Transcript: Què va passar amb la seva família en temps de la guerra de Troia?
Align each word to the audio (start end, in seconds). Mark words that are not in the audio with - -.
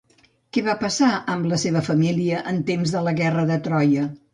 Què 0.57 0.63
va 0.67 0.75
passar 0.83 1.11
amb 1.35 1.49
la 1.53 1.61
seva 1.67 1.85
família 1.91 2.43
en 2.55 2.67
temps 2.75 2.97
de 2.99 3.09
la 3.11 3.19
guerra 3.25 3.51
de 3.55 3.65
Troia? 3.71 4.15